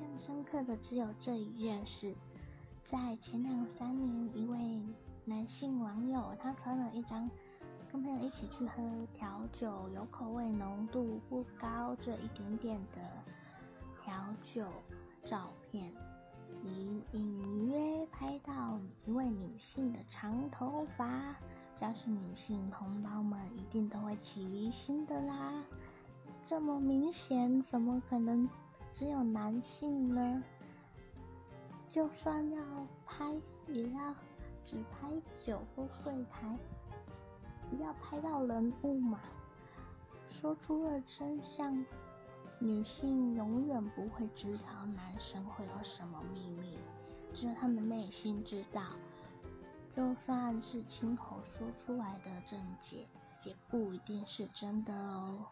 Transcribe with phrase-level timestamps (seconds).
[0.00, 2.14] 印象深刻的只有这一件事。
[2.84, 4.80] 在前两三年，一位
[5.24, 7.28] 男性网友他传了一张
[7.90, 8.82] 跟朋友一起去喝
[9.12, 13.00] 调酒、有口味浓度不高这一点点的
[14.02, 14.66] 调酒
[15.24, 15.92] 照片，
[16.62, 21.34] 隐隐约拍到一位女性的长头发。
[21.76, 25.62] 只要是女性同胞们，一定都会起疑心的啦。
[26.44, 28.48] 这么明显，怎么可能
[28.92, 30.42] 只有男性呢？
[31.90, 32.62] 就算要
[33.06, 33.34] 拍，
[33.66, 34.14] 也要
[34.64, 35.08] 只拍
[35.44, 36.58] 酒或柜台，
[37.70, 39.20] 不要拍到人物嘛。
[40.28, 41.84] 说出了真相，
[42.60, 46.78] 女性永远不会知道男生会有什么秘密，
[47.32, 48.82] 只有他们内心知道。
[49.96, 53.08] 就算是亲口说出来的正解，
[53.44, 55.46] 也不一定是真的哦。